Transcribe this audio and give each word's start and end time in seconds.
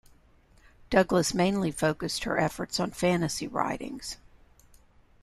Douglass 0.89 1.31
mainly 1.35 1.69
focused 1.69 2.23
her 2.23 2.39
efforts 2.39 2.79
on 2.79 2.89
fantasy 2.89 3.47
writings. 3.47 4.17